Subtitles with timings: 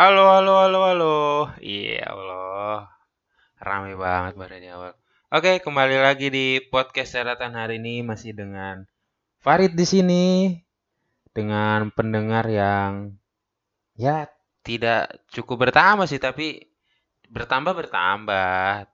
[0.00, 1.16] Halo, halo, halo, halo.
[1.60, 2.88] Iya Allah,
[3.60, 4.96] ramai banget baru di awal.
[5.28, 8.88] Oke, kembali lagi di podcast Seratan hari ini masih dengan
[9.44, 10.56] Farid di sini
[11.36, 13.12] dengan pendengar yang
[13.92, 14.24] ya
[14.64, 16.64] tidak cukup bertambah sih, tapi
[17.28, 18.88] bertambah bertambah.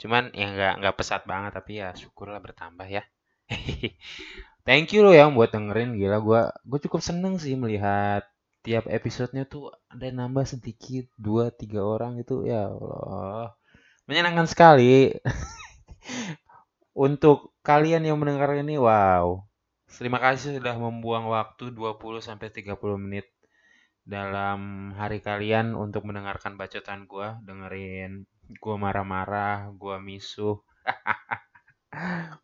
[0.00, 3.04] Cuman ya nggak nggak pesat banget, tapi ya syukurlah bertambah ya.
[4.64, 8.24] Thank you lo yang buat dengerin gila gua gue cukup seneng sih melihat
[8.62, 13.54] tiap episodenya tuh ada nambah sedikit dua tiga orang itu ya Allah.
[14.08, 15.12] Menyenangkan sekali.
[17.06, 19.44] Untuk kalian yang mendengar ini wow.
[19.88, 23.30] Terima kasih sudah membuang waktu 20 sampai 30 menit
[24.04, 27.40] dalam hari kalian untuk mendengarkan bacotan gua.
[27.44, 28.28] Dengerin
[28.60, 30.60] gua marah-marah gua misuh.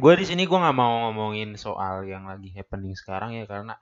[0.00, 3.76] Gue di sini gue nggak mau ngomongin soal yang lagi happening sekarang ya karena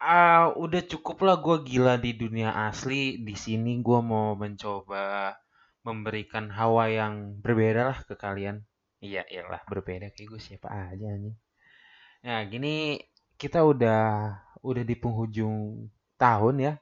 [0.00, 3.20] uh, udah cukup lah gue gila di dunia asli.
[3.20, 5.34] Di sini gue mau mencoba
[5.86, 8.64] memberikan hawa yang berbeda lah ke kalian.
[9.00, 11.36] Iya iyalah berbeda kayak gue siapa aja nih.
[12.26, 12.98] Nah gini
[13.36, 14.32] kita udah
[14.64, 16.74] udah di penghujung tahun ya.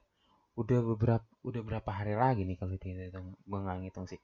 [0.55, 4.19] Udah beberapa udah berapa hari lagi nih kalau dihitung gue nggak ngitung sih.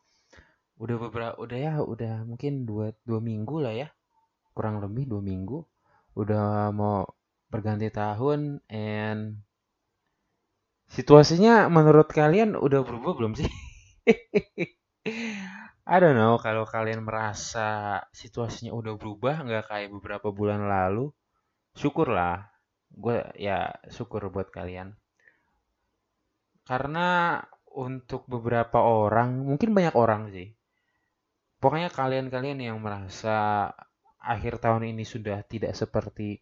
[0.81, 3.88] Udah beberapa udah ya udah mungkin dua dua minggu lah ya.
[4.56, 5.62] Kurang lebih dua minggu.
[6.17, 7.06] Udah mau
[7.52, 9.44] berganti tahun and
[10.88, 13.52] situasinya menurut kalian udah berubah belum sih?
[15.91, 21.11] I don't know kalau kalian merasa situasinya udah berubah nggak kayak beberapa bulan lalu
[21.75, 22.47] syukurlah.
[22.91, 24.95] Gue ya syukur buat kalian.
[26.63, 27.39] Karena
[27.75, 30.55] untuk beberapa orang mungkin banyak orang sih.
[31.61, 33.69] Pokoknya kalian-kalian yang merasa
[34.22, 36.41] akhir tahun ini sudah tidak seperti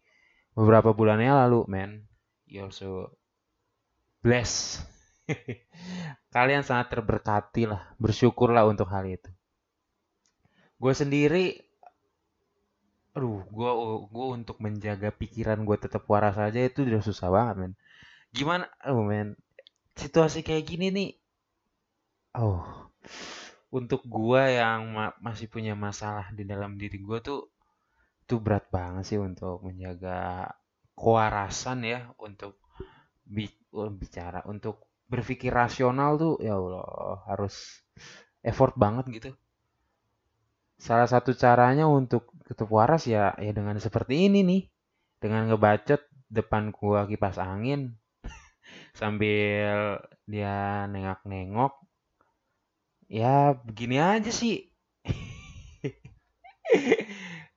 [0.54, 2.06] beberapa bulannya lalu, man,
[2.50, 3.14] you also
[4.22, 4.82] bless.
[6.36, 9.30] kalian sangat terberkati lah, bersyukurlah untuk hal itu.
[10.80, 11.60] Gue sendiri,
[13.14, 13.72] aduh, gue
[14.10, 17.74] gue untuk menjaga pikiran gue tetap waras aja itu udah susah banget, man.
[18.34, 19.38] Gimana, oh man,
[19.98, 21.10] situasi kayak gini nih,
[22.38, 22.90] oh,
[23.70, 27.50] untuk gua yang ma masih punya masalah di dalam diri gua tuh
[28.30, 30.54] tuh berat banget sih untuk menjaga
[30.94, 32.62] kewarasan ya untuk
[33.74, 37.82] oh, bicara untuk berpikir rasional tuh ya Allah harus
[38.46, 39.32] effort banget gitu.
[40.78, 44.62] Salah satu caranya untuk tetap waras ya ya dengan seperti ini nih.
[45.20, 47.98] Dengan ngebacot depan gua kipas angin
[49.00, 49.98] sambil
[50.30, 51.74] dia nengok-nengok
[53.10, 54.70] ya begini aja sih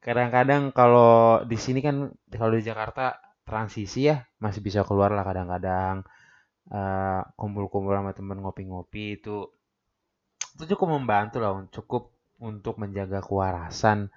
[0.03, 6.03] kadang-kadang kalau di sini kan kalau di Jakarta transisi ya masih bisa keluar lah kadang-kadang
[6.75, 9.47] uh, kumpul-kumpul sama temen ngopi-ngopi itu.
[10.59, 12.13] Itu cukup membantu lah cukup
[12.43, 14.11] untuk menjaga kewarasan.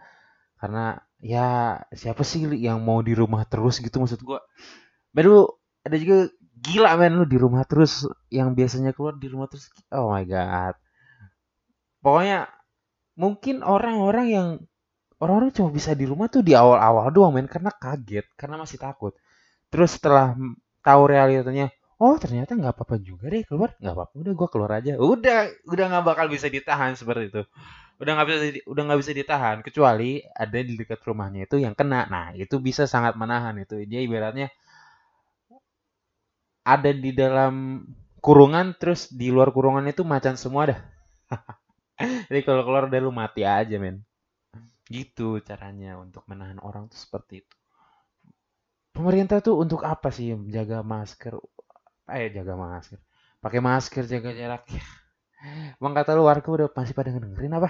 [0.57, 4.41] Karena ya siapa sih yang mau di rumah terus gitu maksud gua?
[5.13, 5.47] Baru
[5.85, 6.34] ada juga
[6.66, 10.74] gila men lu di rumah terus yang biasanya keluar di rumah terus oh my god.
[12.01, 12.50] Pokoknya
[13.18, 14.47] mungkin orang-orang yang
[15.22, 19.14] orang-orang cuma bisa di rumah tuh di awal-awal doang men karena kaget karena masih takut.
[19.72, 20.36] Terus setelah
[20.86, 23.75] tahu realitanya oh ternyata nggak apa-apa juga deh keluar.
[23.81, 24.92] Nggak apa-apa udah gue keluar aja.
[25.00, 27.42] Udah udah nggak bakal bisa ditahan seperti itu.
[28.02, 28.38] Udah nggak bisa
[28.68, 32.08] udah nggak bisa ditahan kecuali ada di dekat rumahnya itu yang kena.
[32.12, 33.80] Nah itu bisa sangat menahan itu.
[33.88, 34.52] Dia ibaratnya
[36.66, 37.86] ada di dalam
[38.25, 40.80] kurungan terus di luar kurungan itu macan semua dah.
[42.30, 44.02] Jadi kalau keluar dari lu mati aja men.
[44.85, 47.56] Gitu caranya untuk menahan orang tuh seperti itu.
[48.96, 51.35] Pemerintah tuh untuk apa sih jaga masker?
[52.07, 53.01] Eh jaga masker.
[53.44, 54.63] Pakai masker, jaga jarak.
[55.81, 57.69] Bang kata lu warga udah masih pada ngedengerin apa?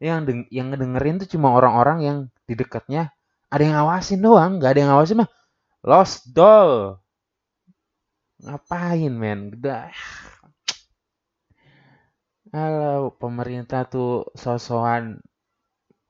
[0.00, 2.18] Yang deng yang ngedengerin tuh cuma orang-orang yang
[2.48, 3.12] di dekatnya
[3.50, 5.30] ada yang ngawasin doang, nggak ada yang ngawasin mah.
[5.82, 7.02] Lost doll.
[8.40, 9.52] Ngapain men?
[9.52, 9.90] Udah
[12.50, 15.22] Halo, pemerintah tuh sosokan.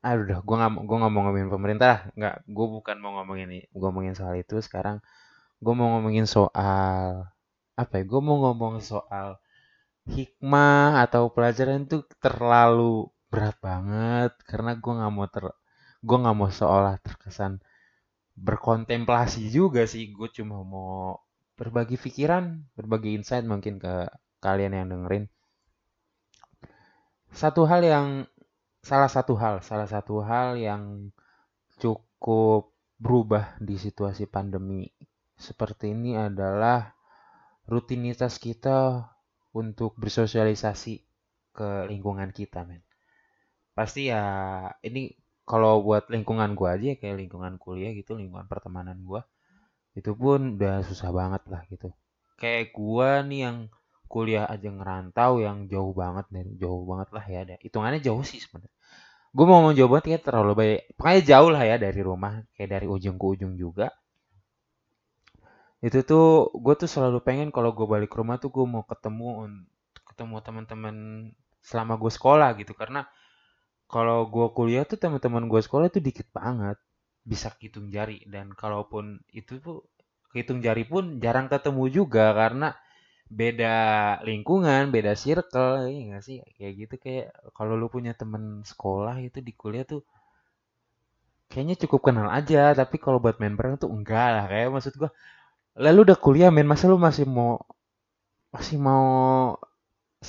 [0.00, 3.60] Aduh, udah, gue nggak gue nggak mau ngomongin pemerintah, nggak, gue bukan mau ngomongin ini,
[3.68, 4.96] gue ngomongin soal itu sekarang.
[5.64, 7.28] Gue mau ngomongin soal
[7.82, 8.04] apa ya?
[8.10, 9.28] Gue mau ngomong soal
[10.08, 15.44] hikmah atau pelajaran itu terlalu berat banget karena gue nggak mau ter,
[16.08, 17.52] gue nggak mau seolah terkesan
[18.46, 20.04] berkontemplasi juga sih.
[20.16, 21.20] Gue cuma mau
[21.58, 22.44] berbagi pikiran,
[22.78, 23.94] berbagi insight mungkin ke
[24.44, 25.24] kalian yang dengerin
[27.30, 28.06] satu hal yang
[28.80, 31.12] salah satu hal, salah satu hal yang
[31.80, 34.88] cukup berubah di situasi pandemi
[35.40, 36.92] seperti ini adalah
[37.64, 39.08] rutinitas kita
[39.56, 41.00] untuk bersosialisasi
[41.56, 42.84] ke lingkungan kita men.
[43.72, 44.24] Pasti ya
[44.84, 45.16] ini
[45.48, 49.24] kalau buat lingkungan gua aja kayak lingkungan kuliah gitu lingkungan pertemanan gua
[49.96, 51.88] itu pun udah susah banget lah gitu.
[52.36, 53.56] Kayak gua nih yang
[54.10, 58.74] kuliah aja ngerantau yang jauh banget dari jauh banget lah ya hitungannya jauh sih sebenarnya.
[59.30, 62.70] Gue mau ngomong jauh banget ya terlalu baik pokoknya jauh lah ya dari rumah kayak
[62.74, 63.94] dari ujung ke ujung juga.
[65.78, 69.46] Itu tuh gue tuh selalu pengen kalau gue balik rumah tuh gue mau ketemu
[70.02, 70.96] ketemu teman-teman
[71.62, 72.74] selama gue sekolah gitu.
[72.74, 73.06] Karena
[73.86, 76.76] kalau gue kuliah tuh teman-teman gue sekolah tuh dikit banget
[77.22, 78.26] bisa hitung jari.
[78.26, 79.86] Dan kalaupun itu tuh
[80.34, 82.74] hitung jari pun jarang ketemu juga karena
[83.30, 83.74] beda
[84.28, 86.36] lingkungan, beda circle, ya gak sih?
[86.58, 90.02] Kayak gitu kayak kalau lu punya temen sekolah itu di kuliah tuh
[91.50, 94.44] kayaknya cukup kenal aja, tapi kalau buat main bareng tuh enggak lah.
[94.50, 95.10] Kayak maksud gua,
[95.84, 97.58] lalu udah kuliah main masa lu masih mau
[98.54, 99.06] masih mau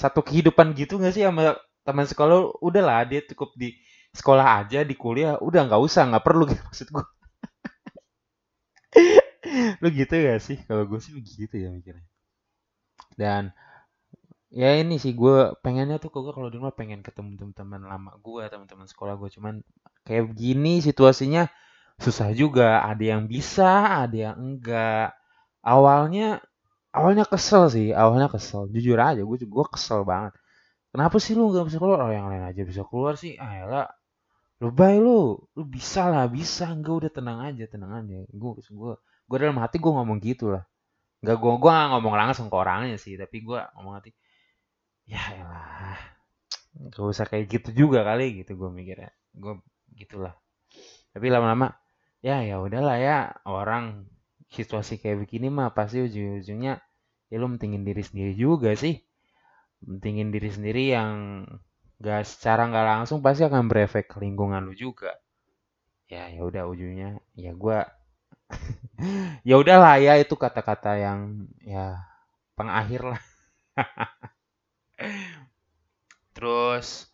[0.02, 1.58] satu kehidupan gitu gak sih sama
[1.88, 2.38] teman sekolah?
[2.62, 3.70] Udah lah dia cukup di
[4.14, 7.06] sekolah aja, di kuliah udah nggak usah, nggak perlu gitu maksud gua.
[9.82, 10.58] lu gitu gak sih?
[10.68, 12.11] Kalau gue sih begitu ya mikirnya
[13.20, 13.54] dan
[14.52, 18.44] ya ini sih gue pengennya tuh gue kalau di rumah pengen ketemu teman-teman lama gue
[18.52, 19.64] teman-teman sekolah gue cuman
[20.04, 21.48] kayak begini situasinya
[22.02, 22.82] susah juga.
[22.84, 25.14] Ada yang bisa ada yang enggak.
[25.62, 26.42] Awalnya
[26.92, 28.68] awalnya kesel sih awalnya kesel.
[28.74, 30.34] Jujur aja gue gue kesel banget.
[30.92, 32.00] Kenapa sih lu nggak bisa keluar?
[32.10, 33.38] Oh yang lain aja bisa keluar sih.
[33.40, 33.66] Ah ya
[34.62, 35.38] lu baik lu.
[35.58, 36.68] Lu bisa lah bisa.
[36.74, 38.26] Enggak udah tenang aja tenang aja.
[38.34, 38.94] Gue gue
[39.30, 40.66] gue dalam hati gue ngomong gitu lah
[41.22, 44.12] Gak gue gue gak ngomong langsung ke orangnya sih, tapi gue ngomong nanti
[45.06, 46.00] ya elah
[46.94, 49.12] gak usah kayak gitu juga kali gitu gue mikirnya.
[49.36, 49.62] Gue
[49.94, 50.34] gitulah.
[51.14, 51.76] Tapi lama-lama
[52.26, 54.10] ya ya udahlah ya orang
[54.50, 56.82] situasi kayak begini mah pasti ujung-ujungnya
[57.32, 58.98] ya lu mentingin diri sendiri juga sih.
[59.86, 61.46] Mentingin diri sendiri yang
[62.02, 65.14] gak secara nggak langsung pasti akan berefek ke lingkungan lu juga.
[66.10, 67.78] Ya ya udah ujungnya ya gue
[69.48, 72.00] ya udahlah ya itu kata-kata yang ya
[72.56, 73.22] pengakhir lah.
[76.36, 77.10] Terus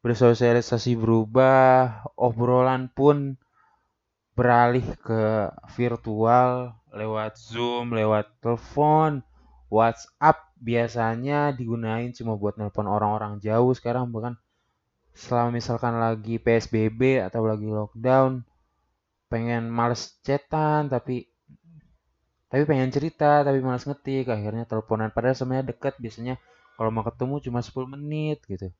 [0.00, 3.36] bersosialisasi berubah, obrolan pun
[4.38, 9.20] beralih ke virtual lewat Zoom, lewat telepon,
[9.68, 14.34] WhatsApp biasanya digunain cuma buat nelpon orang-orang jauh sekarang bukan
[15.14, 18.42] selama misalkan lagi PSBB atau lagi lockdown
[19.28, 21.28] pengen males chatan tapi
[22.48, 25.12] tapi pengen cerita tapi males ngetik akhirnya teleponan.
[25.12, 26.34] Padahal sebenarnya deket biasanya
[26.80, 28.72] kalau mau ketemu cuma 10 menit gitu.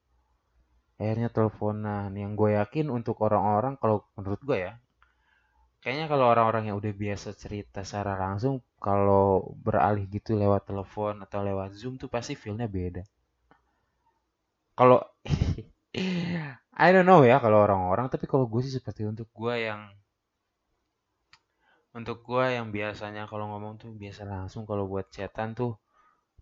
[0.96, 2.10] Akhirnya teleponan.
[2.16, 4.72] Yang gue yakin untuk orang-orang kalau menurut gue ya
[5.78, 11.38] kayaknya kalau orang-orang yang udah biasa cerita secara langsung kalau beralih gitu lewat telepon atau
[11.46, 13.06] lewat zoom tuh pasti feelnya beda.
[14.74, 14.98] Kalau
[16.78, 18.06] I don't know ya kalau orang-orang.
[18.10, 19.90] Tapi kalau gue sih seperti untuk gue yang
[21.98, 25.74] untuk gue yang biasanya kalau ngomong tuh biasa langsung kalau buat chatan tuh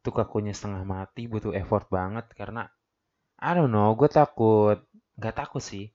[0.04, 2.68] tuh kakunya setengah mati butuh effort banget karena
[3.40, 4.78] I don't know gue takut
[5.16, 5.88] nggak takut sih.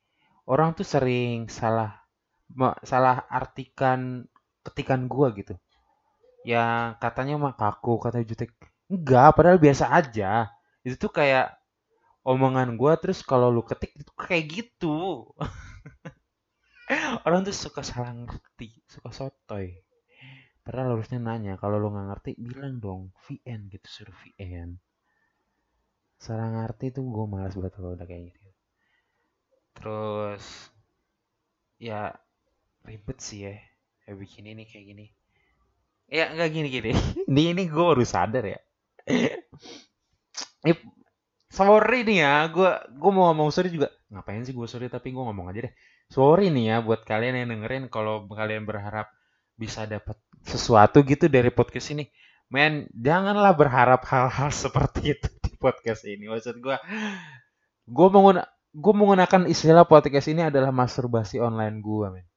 [0.50, 2.02] Orang tuh sering salah
[2.82, 4.26] salah artikan
[4.66, 5.54] ketikan gue gitu.
[6.42, 8.50] Yang katanya mah kaku kata jutek.
[8.90, 10.50] Enggak padahal biasa aja.
[10.82, 11.62] Itu tuh kayak
[12.26, 15.26] omongan gue terus kalau lu ketik itu kayak gitu
[17.28, 19.80] orang tuh suka salah ngerti suka sotoy.
[20.62, 24.78] Padahal harusnya nanya kalau lo nggak ngerti bilang dong VN gitu suruh VN
[26.22, 28.50] salah ngerti tuh gue malas banget kalau udah kayak gitu.
[29.74, 30.46] Terus
[31.82, 32.14] ya
[32.86, 33.58] ribet sih ya
[34.06, 35.06] kayak bikin ini kayak gini.
[36.06, 36.92] Ya nggak gini gini.
[37.32, 38.60] Ini ini gue baru sadar ya.
[40.62, 40.74] Ini
[41.50, 42.70] sorry nih ya gue
[43.02, 43.90] gue mau ngomong sorry juga.
[44.14, 45.74] Ngapain sih gue sorry tapi gue ngomong aja deh
[46.12, 49.08] sorry nih ya buat kalian yang dengerin kalau kalian berharap
[49.56, 52.12] bisa dapat sesuatu gitu dari podcast ini.
[52.52, 56.28] Men, janganlah berharap hal-hal seperti itu di podcast ini.
[56.28, 56.76] Maksud gue,
[57.88, 62.28] gue menggunakan gue menggunakan istilah podcast ini adalah masturbasi online gue, men.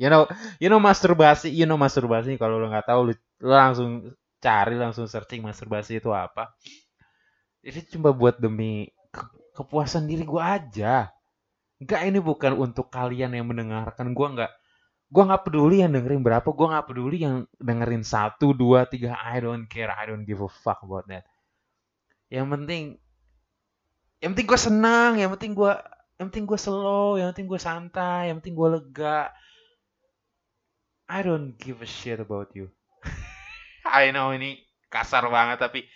[0.00, 0.24] you know,
[0.56, 2.36] you know masturbasi, you know masturbasi.
[2.36, 6.52] Kalau lo nggak tahu, lo, lo langsung cari, langsung searching masturbasi itu apa.
[7.60, 9.24] Ini cuma buat demi ke
[9.56, 11.12] kepuasan diri gue aja.
[11.80, 14.12] Enggak ini bukan untuk kalian yang mendengarkan.
[14.12, 14.52] Gue nggak
[15.10, 16.44] gue nggak peduli yang dengerin berapa.
[16.44, 19.16] Gue nggak peduli yang dengerin satu, dua, tiga.
[19.16, 19.88] I don't care.
[19.88, 21.24] I don't give a fuck about that.
[22.28, 22.84] Yang penting,
[24.20, 25.12] yang penting gue senang.
[25.16, 25.72] Yang penting gue,
[26.20, 27.16] yang penting gue slow.
[27.16, 28.22] Yang penting gue santai.
[28.28, 29.32] Yang penting gue lega.
[31.10, 32.68] I don't give a shit about you.
[33.88, 35.86] I know ini kasar banget tapi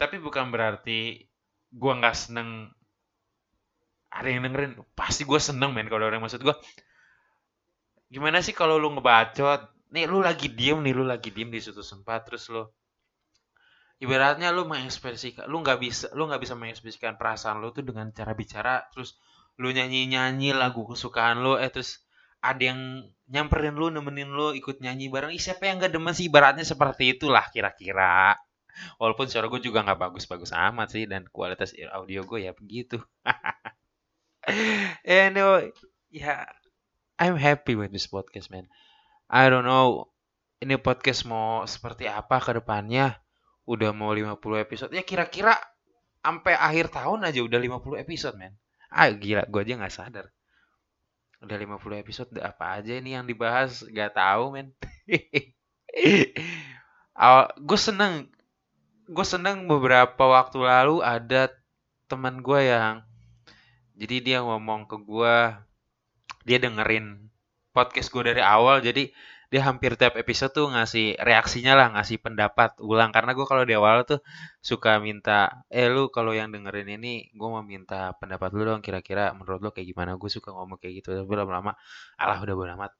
[0.00, 1.24] tapi bukan berarti
[1.70, 2.72] gue nggak seneng
[4.14, 4.78] ada yang dengerin?
[4.94, 6.54] Pasti gue seneng men kalau orang maksud gue
[8.14, 9.60] gimana sih kalau lu ngebacot?
[9.94, 12.62] Nih lu lagi diem nih lu lagi diem di suatu tempat terus lu
[14.02, 18.34] ibaratnya lu mengekspresikan lu nggak bisa lu nggak bisa mengekspresikan perasaan lu tuh dengan cara
[18.34, 19.18] bicara terus
[19.62, 22.02] lu nyanyi nyanyi lagu kesukaan lu eh terus
[22.44, 22.80] ada yang
[23.32, 25.32] nyamperin lu nemenin lu ikut nyanyi bareng.
[25.32, 26.28] Ih, siapa yang gak demen sih?
[26.28, 28.36] Ibaratnya seperti itulah kira-kira.
[29.00, 32.98] Walaupun suara gue juga nggak bagus-bagus amat sih dan kualitas audio gue ya begitu
[35.06, 35.70] anyway,
[36.10, 36.42] ya yeah,
[37.18, 38.66] I'm happy with this podcast, man.
[39.30, 40.14] I don't know
[40.64, 43.20] ini podcast mau seperti apa ke depannya.
[43.68, 44.90] Udah mau 50 episode.
[44.96, 45.56] Ya kira-kira
[46.24, 48.56] sampai akhir tahun aja udah 50 episode, man.
[48.88, 50.26] Ah, gila, gue aja nggak sadar.
[51.44, 54.72] Udah 50 episode, udah apa aja ini yang dibahas, gak tahu, men.
[57.68, 58.32] gue seneng,
[59.04, 61.52] gue seneng beberapa waktu lalu ada
[62.08, 63.04] teman gue yang
[63.94, 65.36] jadi dia ngomong ke gue
[66.44, 67.30] dia dengerin
[67.74, 69.10] podcast gue dari awal jadi
[69.54, 73.14] dia hampir tiap episode tuh ngasih reaksinya lah ngasih pendapat ulang.
[73.14, 74.18] Karena gue kalau di awal tuh
[74.58, 79.30] suka minta eh lu kalau yang dengerin ini gue mau minta pendapat lu dong kira-kira
[79.30, 80.18] menurut lu kayak gimana?
[80.18, 81.78] Gue suka ngomong kayak gitu tapi lama-lama
[82.18, 82.92] alah udah bodo amat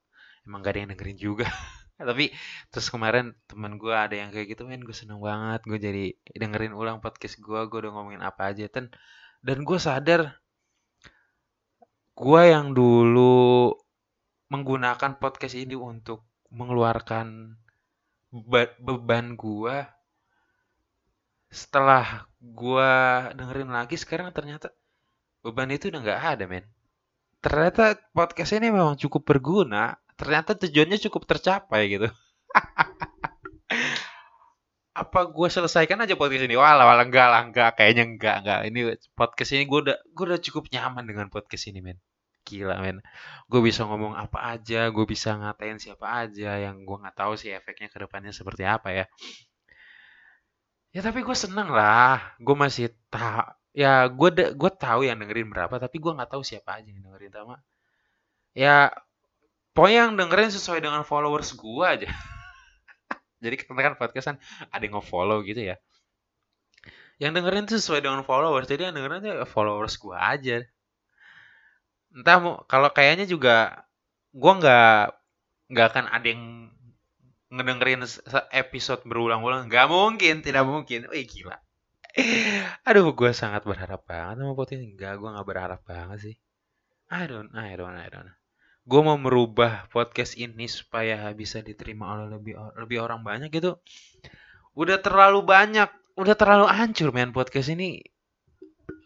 [0.46, 1.46] emang gak ada yang dengerin juga.
[1.98, 2.30] Tapi
[2.70, 6.04] terus kemarin teman gue ada yang kayak gitu men gue seneng banget gue jadi
[6.38, 8.90] dengerin ulang podcast gue gue udah ngomongin apa aja dan
[9.42, 10.38] dan gue sadar
[12.14, 13.74] gue yang dulu
[14.50, 16.22] menggunakan podcast ini untuk
[16.54, 17.58] mengeluarkan
[18.30, 19.76] be beban gue
[21.50, 22.92] setelah gue
[23.34, 24.70] dengerin lagi sekarang ternyata
[25.42, 26.66] beban itu udah nggak ada men.
[27.42, 32.08] Ternyata podcast ini memang cukup berguna ternyata tujuannya cukup tercapai gitu
[34.94, 36.54] apa gue selesaikan aja podcast ini?
[36.54, 37.70] Walau walau enggak lah enggak.
[37.74, 38.60] Kayaknya enggak enggak.
[38.70, 38.80] Ini
[39.18, 41.98] podcast ini gue udah gue udah cukup nyaman dengan podcast ini men.
[42.46, 43.02] Gila men.
[43.50, 46.62] Gue bisa ngomong apa aja gue bisa ngatain siapa aja.
[46.62, 49.04] Yang gue nggak tahu sih efeknya ke depannya seperti apa ya.
[50.94, 52.38] Ya tapi gue seneng lah.
[52.38, 56.78] Gue masih tahu ya gue gue tahu yang dengerin berapa tapi gue nggak tahu siapa
[56.78, 57.34] aja yang dengerin.
[57.34, 57.58] Sama
[58.54, 58.94] ya
[59.74, 62.06] pokoknya yang dengerin sesuai dengan followers gue aja
[63.44, 64.36] jadi karena kan podcast kan
[64.72, 65.76] ada yang nge-follow gitu ya.
[67.20, 68.66] Yang dengerin tuh sesuai dengan followers.
[68.66, 70.64] Jadi yang dengerin tuh followers gue aja.
[72.14, 73.86] Entah mau kalau kayaknya juga
[74.34, 75.00] gue nggak
[75.70, 76.42] nggak akan ada yang
[77.54, 78.02] ngedengerin
[78.50, 79.70] episode berulang-ulang.
[79.70, 81.06] Nggak mungkin tidak mungkin.
[81.12, 81.60] Wih gila.
[82.88, 86.36] Aduh gue sangat berharap banget sama podcast ini enggak gue nggak berharap banget sih.
[87.10, 88.43] I don't I don't I don't
[88.84, 93.80] gue mau merubah podcast ini supaya bisa diterima oleh lebih lebih orang banyak gitu.
[94.76, 98.04] Udah terlalu banyak udah terlalu hancur men podcast ini.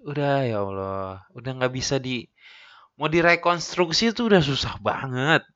[0.02, 1.22] Udah ya Allah.
[1.30, 2.26] Udah nggak bisa di
[2.98, 5.46] mau direkonstruksi itu udah susah banget.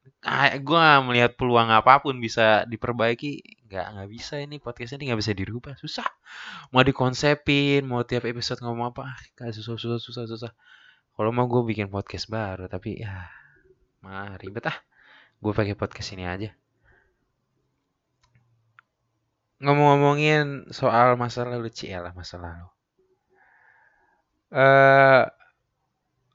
[0.63, 3.43] Gue melihat peluang apa pun bisa diperbaiki.
[3.67, 5.75] Nggak nggak bisa ini podcast ini nggak bisa dirubah.
[5.75, 6.07] Susah.
[6.71, 9.19] Mau dikonsepin mau tiap episode ngomong apa.
[9.35, 10.53] Kayak susah susah susah susah.
[11.13, 13.42] Kalau mau gue bikin podcast baru tapi ya
[14.03, 14.79] Mah ribet ah.
[15.39, 16.51] Gue pakai podcast ini aja.
[19.63, 22.69] Ngomong-ngomongin soal masa lalu ya lah masa lalu.
[24.53, 25.25] Uh,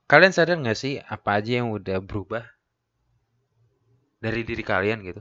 [0.08, 2.42] kalian sadar nggak sih apa aja yang udah berubah
[4.18, 5.20] dari diri kalian gitu?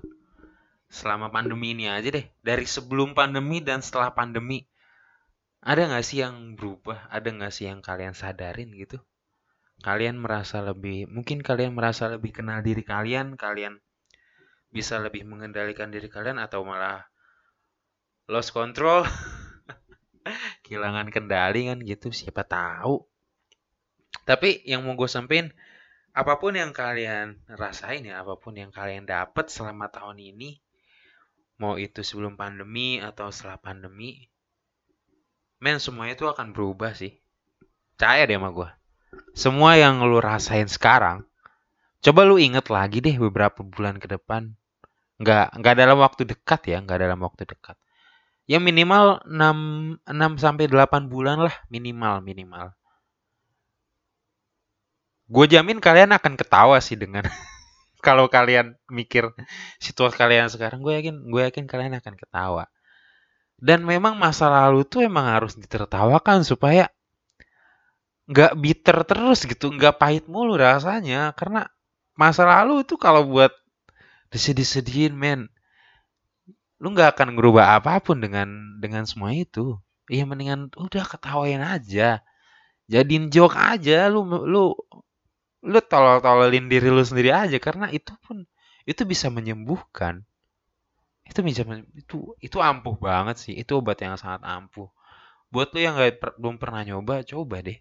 [0.87, 2.25] Selama pandemi ini aja deh.
[2.39, 4.63] Dari sebelum pandemi dan setelah pandemi.
[5.59, 7.11] Ada nggak sih yang berubah?
[7.11, 9.03] Ada nggak sih yang kalian sadarin gitu?
[9.85, 13.77] Kalian merasa lebih mungkin kalian merasa lebih kenal diri kalian kalian
[14.73, 17.05] bisa lebih mengendalikan diri kalian atau malah
[18.27, 19.05] lost control
[20.67, 23.07] kehilangan kendali kan gitu siapa tahu.
[24.27, 25.55] Tapi yang mau gue sampein
[26.11, 30.59] apa pun yang kalian rasain ya apa pun yang kalian dapat selama tahun ini
[31.61, 34.27] mau itu sebelum pandemi atau setelah pandemi
[35.63, 37.15] men semuanya itu akan berubah sih.
[37.95, 38.69] Percaya deh sama gue
[39.37, 41.23] semua yang lu rasain sekarang,
[42.01, 44.57] coba lu inget lagi deh beberapa bulan ke depan.
[45.17, 47.77] Nggak, nggak dalam waktu dekat ya, nggak dalam waktu dekat.
[48.47, 52.71] Ya minimal 6, 6 sampai 8 bulan lah minimal minimal.
[55.27, 57.27] Gue jamin kalian akan ketawa sih dengan
[58.05, 59.27] kalau kalian mikir
[59.83, 62.71] situasi kalian sekarang, gue yakin gue yakin kalian akan ketawa.
[63.57, 66.87] Dan memang masa lalu tuh emang harus ditertawakan supaya
[68.27, 71.31] nggak bitter terus gitu, nggak pahit mulu rasanya.
[71.33, 71.65] Karena
[72.19, 73.51] masa lalu itu kalau buat
[74.31, 75.47] disedih-sedihin men,
[76.83, 79.79] lu nggak akan ngerubah apa pun dengan dengan semua itu.
[80.07, 82.23] Iya mendingan udah ketawain aja.
[82.87, 84.75] Jadiin joke aja lu lu
[85.63, 87.57] lu tolol-tololin diri lu sendiri aja.
[87.59, 88.43] Karena itu pun
[88.87, 90.23] itu bisa menyembuhkan.
[91.27, 91.63] Itu bisa
[91.95, 93.53] itu itu ampuh banget sih.
[93.55, 94.87] Itu obat yang sangat ampuh.
[95.51, 97.79] Buat lu yang per, belum pernah nyoba coba deh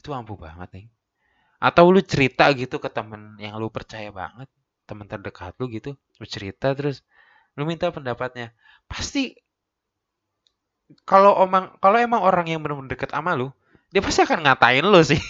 [0.00, 0.86] itu ampuh banget nih
[1.60, 4.48] atau lu cerita gitu ke temen yang lu percaya banget
[4.88, 7.04] teman terdekat lu gitu lu cerita terus
[7.58, 8.54] lu minta pendapatnya.
[8.86, 9.34] Pasti
[11.06, 13.54] kalau omang kalau emang orang yang benar-benar deket sama lu
[13.94, 15.20] dia pasti akan ngatain lu sih.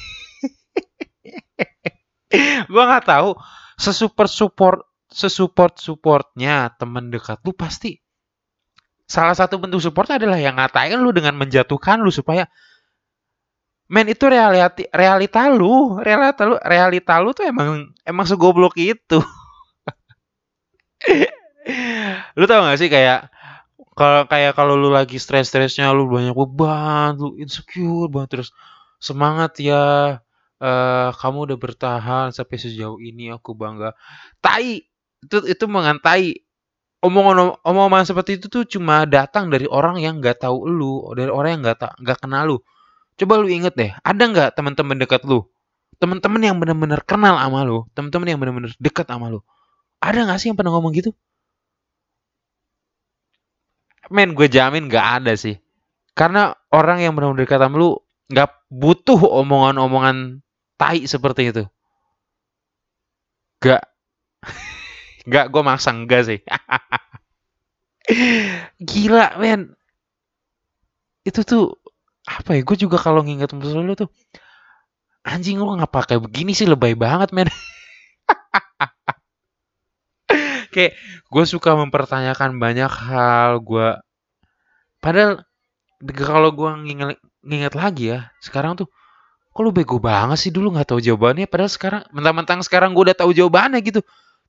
[2.72, 3.34] Gua nggak tahu
[3.80, 7.98] sesuper support sesupport supportnya teman dekat lu pasti
[9.10, 12.46] salah satu bentuk support adalah yang ngatain lu dengan menjatuhkan lu supaya
[13.90, 15.98] men itu realita realita lu.
[15.98, 19.18] Realita lu realita lu tuh emang emang segoblok itu.
[22.38, 23.30] Lu tau gak sih kayak
[23.94, 28.48] kalau kayak kalau lu lagi stres-stresnya lu banyak beban lu insecure banget terus
[28.96, 30.18] semangat ya
[30.60, 33.92] uh, kamu udah bertahan sampai sejauh ini aku bangga.
[34.40, 34.82] Tai
[35.24, 36.42] itu itu mengantai.
[37.00, 41.56] Omongan omongan seperti itu tuh cuma datang dari orang yang nggak tahu lu dari orang
[41.56, 42.58] yang nggak nggak kenal lu
[43.20, 45.44] coba lu inget deh ada nggak teman-teman dekat lu?
[46.00, 49.44] Teman-teman yang benar-benar kenal sama lu teman-teman yang benar-benar dekat sama lu.
[50.00, 51.12] Ada nggak sih yang pernah ngomong gitu?
[54.08, 55.60] Men gue jamin nggak ada sih.
[56.16, 57.90] Karena orang yang benar-benar dekat sama lu
[58.32, 60.40] nggak butuh omongan-omongan
[60.80, 61.64] tai seperti itu.
[63.60, 63.84] Gak
[65.30, 66.40] gak gue maksa enggak sih.
[68.88, 69.76] Gila men.
[71.20, 71.79] Itu tuh
[72.30, 74.06] apa ya gue juga kalau nginget musuh lu tuh
[75.26, 77.50] anjing lu ngapa kayak begini sih lebay banget men.
[80.70, 80.94] Kayak
[81.26, 83.98] gue suka mempertanyakan banyak hal gue
[85.02, 85.42] padahal
[86.14, 88.86] kalau gue nginget, nginget lagi ya sekarang tuh
[89.50, 93.18] kok lu bego banget sih dulu nggak tahu jawabannya padahal sekarang mentang-mentang sekarang gue udah
[93.18, 94.00] tahu jawabannya gitu.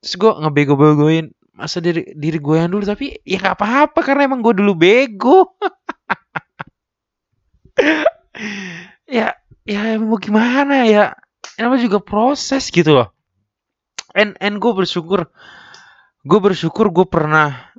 [0.02, 2.86] Terus gue ngebego-begoin masa diri diri gue yang dulu?
[2.86, 5.58] Tapi ya nggak apa-apa karena emang gue dulu bego
[9.18, 11.16] ya ya mau gimana ya?
[11.58, 13.10] Emang juga proses gitu loh.
[14.12, 15.32] And and gue bersyukur
[16.22, 17.72] gue bersyukur gue pernah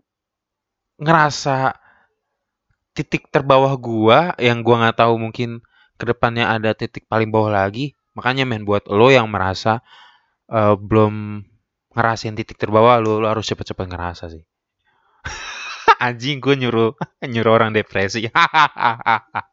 [0.98, 1.76] ngerasa
[2.92, 5.64] titik terbawah gue yang gue nggak tahu mungkin
[5.96, 7.96] ke depannya ada titik paling bawah lagi.
[8.12, 9.80] Makanya men buat lo yang merasa
[10.52, 11.44] uh, belum
[11.92, 14.44] ngerasain titik terbawah lo, lo harus cepet-cepet ngerasa sih.
[16.04, 16.92] Anjing gue nyuruh
[17.24, 18.28] nyuruh orang depresi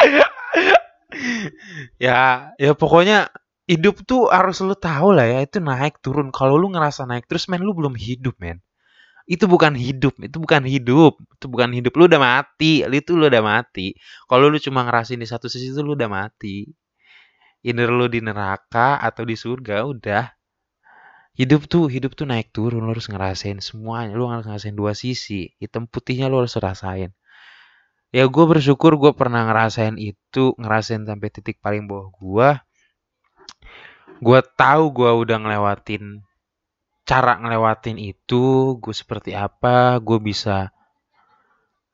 [2.04, 3.28] ya ya pokoknya
[3.70, 6.34] hidup tuh harus lu tahu lah ya itu naik turun.
[6.34, 8.58] Kalau lu ngerasa naik terus men lu belum hidup men.
[9.30, 11.14] Itu bukan hidup itu bukan hidup.
[11.38, 12.82] Itu bukan hidup lu udah mati.
[12.82, 13.94] Itu lu udah mati.
[14.26, 16.66] Kalau lu cuma ngerasain di satu sisi itu lu udah mati.
[17.62, 20.24] Inner lu di neraka atau di surga udah.
[21.38, 24.18] Hidup tuh hidup tuh naik turun lu harus ngerasain semuanya.
[24.18, 27.14] Lu harus ngerasain dua sisi hitam putihnya lu harus rasain
[28.10, 32.48] ya gue bersyukur gue pernah ngerasain itu ngerasain sampai titik paling bawah gue
[34.20, 36.22] gue tahu gue udah ngelewatin
[37.06, 40.74] cara ngelewatin itu gue seperti apa gue bisa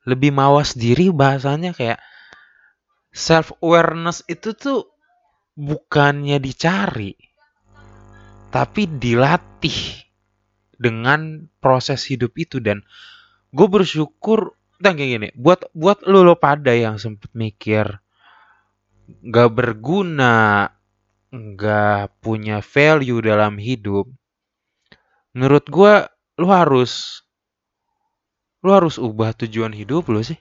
[0.05, 1.99] lebih mawas diri bahasanya kayak
[3.13, 4.89] self awareness itu tuh
[5.57, 7.17] bukannya dicari
[8.47, 10.07] tapi dilatih
[10.79, 12.61] dengan proses hidup itu.
[12.63, 12.85] Dan
[13.51, 17.97] gue bersyukur dan kayak gini buat buat lo lo pada yang sempet mikir
[19.27, 20.69] gak berguna
[21.27, 24.07] nggak punya value dalam hidup,
[25.35, 25.93] menurut gue
[26.39, 27.23] lu harus
[28.63, 30.39] lu harus ubah tujuan hidup lu sih.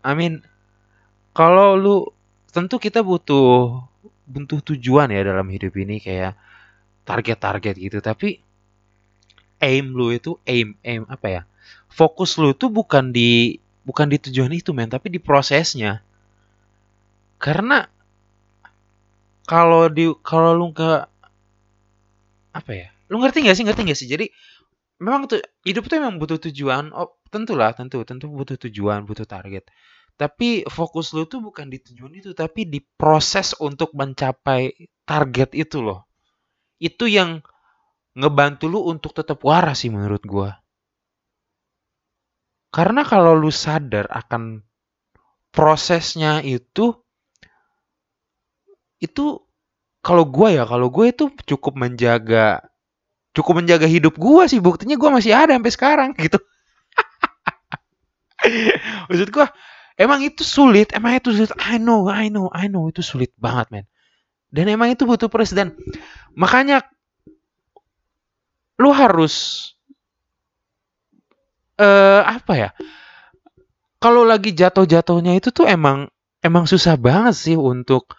[0.00, 0.44] I mean,
[1.32, 1.96] kalau lu
[2.52, 3.80] tentu kita butuh
[4.28, 6.36] butuh tujuan ya dalam hidup ini kayak
[7.08, 8.44] target-target gitu, tapi
[9.60, 11.42] aim lu itu aim aim apa ya?
[11.92, 16.00] Fokus lu itu bukan di bukan di tujuan itu men, tapi di prosesnya.
[17.36, 17.84] Karena
[19.44, 21.04] kalau di kalau lu ke
[22.54, 22.88] apa ya?
[23.10, 23.64] Lu ngerti gak sih?
[23.66, 24.08] Ngerti gak sih?
[24.08, 24.30] Jadi
[25.02, 26.94] memang tuh hidup tuh memang butuh tujuan.
[26.94, 29.66] Oh tentulah tentu tentu butuh tujuan butuh target.
[30.14, 34.70] Tapi fokus lu tuh bukan di tujuan itu tapi di proses untuk mencapai
[35.02, 36.06] target itu loh.
[36.78, 37.42] Itu yang
[38.14, 40.61] ngebantu lu untuk tetap waras sih menurut gua
[42.72, 44.64] karena kalau lu sadar akan
[45.52, 46.96] prosesnya itu
[49.02, 49.44] itu
[50.02, 52.72] kalau gue ya kalau gue itu cukup menjaga
[53.36, 54.60] cukup menjaga hidup gue sih.
[54.60, 56.38] Buktinya gue masih ada sampai sekarang gitu.
[59.08, 59.46] Maksud gue
[60.00, 61.52] emang itu sulit emang itu sulit.
[61.60, 62.88] I know I know I know.
[62.88, 63.86] Itu sulit banget men.
[64.52, 65.72] Dan emang itu butuh presiden.
[66.36, 66.84] Makanya
[68.76, 69.71] lu harus
[71.80, 72.70] eh apa ya
[74.02, 76.10] kalau lagi jatuh-jatuhnya itu tuh emang
[76.42, 78.18] emang susah banget sih untuk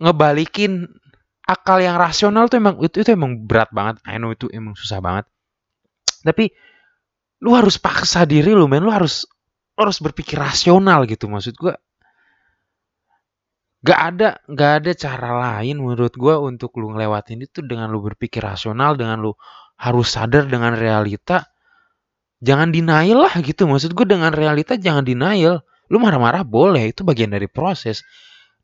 [0.00, 0.88] ngebalikin
[1.46, 4.02] akal yang rasional tuh emang itu itu emang berat banget.
[4.04, 5.30] I know itu emang susah banget.
[6.26, 6.50] Tapi
[7.44, 9.28] lu harus paksa diri lu men, lu harus
[9.76, 11.76] lu harus berpikir rasional gitu maksud gua.
[13.86, 18.42] Gak ada gak ada cara lain menurut gua untuk lu ngelewatin itu dengan lu berpikir
[18.42, 19.32] rasional, dengan lu
[19.76, 21.48] harus sadar dengan realita
[22.40, 23.64] jangan denial lah gitu.
[23.68, 25.64] Maksud gue dengan realita jangan denial.
[25.86, 28.02] Lu marah-marah boleh itu bagian dari proses.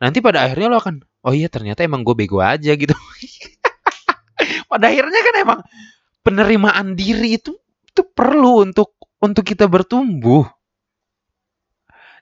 [0.03, 2.95] Nanti pada akhirnya lo akan oh iya ternyata emang gue bego aja gitu.
[4.73, 5.61] Pada akhirnya kan emang
[6.25, 7.55] penerimaan diri itu
[7.87, 10.49] itu perlu untuk untuk kita bertumbuh.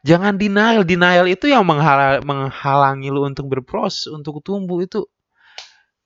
[0.04, 0.84] Jangan denial.
[0.84, 5.06] Denial itu yang menghala, menghalangi lu untuk berproses untuk tumbuh itu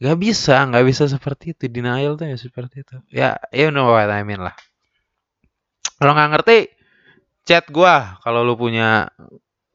[0.04, 1.64] Gak bisa, gak bisa seperti itu.
[1.72, 2.96] Denial tuh ya seperti itu.
[3.08, 4.52] Ya, you know what I mean lah.
[5.96, 6.58] Kalau nggak ngerti,
[7.48, 8.20] chat gua.
[8.20, 9.08] Kalau lu punya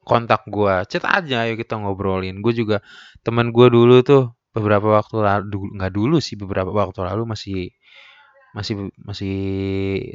[0.05, 2.45] kontak gua, chat aja ayo kita ngobrolin.
[2.45, 2.85] Gue juga
[3.25, 7.73] teman gua dulu tuh beberapa waktu lalu nggak dulu sih beberapa waktu lalu masih
[8.53, 9.35] masih masih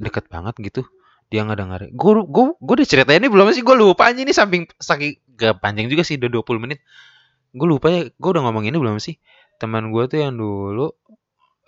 [0.03, 0.83] deket banget gitu
[1.31, 4.35] dia nggak dengar gue gue gue udah ceritain ini belum sih gue lupa aja ini
[4.35, 6.83] samping saking gak panjang juga sih udah 20 menit
[7.55, 9.17] gue lupa ya gue udah ngomong ini belum sih
[9.61, 10.93] teman gue tuh yang dulu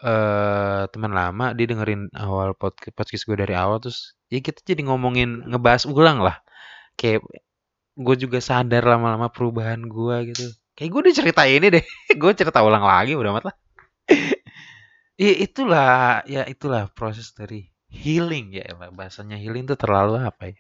[0.03, 4.83] uh, teman lama dia dengerin awal podcast podcast gue dari awal terus ya kita jadi
[4.88, 6.42] ngomongin ngebahas ulang lah.
[6.99, 7.25] Kayak
[7.96, 10.46] gue juga sadar lama-lama perubahan gue gitu.
[10.77, 11.85] Kayak gue udah cerita ini deh
[12.20, 13.57] gue cerita ulang lagi udah amat lah.
[15.16, 20.59] Ya itulah ya itulah proses dari healing ya bahasanya healing tuh terlalu apa ya?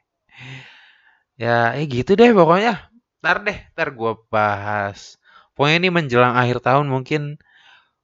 [1.36, 2.88] Ya eh gitu deh pokoknya.
[3.20, 5.20] Ntar deh ntar gue bahas
[5.56, 7.40] pokoknya ini menjelang akhir tahun mungkin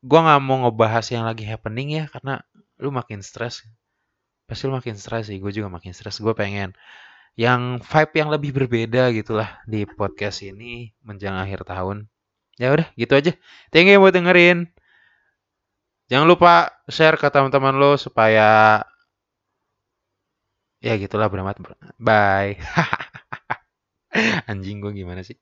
[0.02, 2.42] gue nggak mau ngebahas yang lagi happening ya karena
[2.82, 3.62] lu makin stres.
[4.48, 6.18] Pasti lu makin stres sih gue juga makin stres.
[6.18, 6.74] Gue pengen
[7.38, 12.10] yang vibe yang lebih berbeda gitulah di podcast ini menjelang akhir tahun.
[12.58, 13.32] Ya udah gitu aja.
[13.70, 14.72] Thank you buat dengerin.
[16.10, 18.82] Jangan lupa share ke teman-teman lo supaya
[20.82, 21.62] ya gitulah beramat
[21.96, 22.58] bye.
[24.50, 25.38] Anjing gue gimana sih